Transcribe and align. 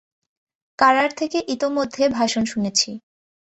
কারার 0.79 1.11
থেকে 1.11 1.37
ইতোমধ্যে 1.47 2.03
ভাষণ 2.09 2.43
শুনেছি। 2.45 2.89